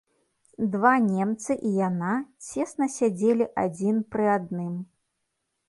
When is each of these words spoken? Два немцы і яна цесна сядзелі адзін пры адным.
Два 0.75 0.93
немцы 1.07 1.57
і 1.69 1.73
яна 1.87 2.13
цесна 2.47 2.89
сядзелі 2.97 3.45
адзін 3.67 4.03
пры 4.15 4.25
адным. 4.41 4.73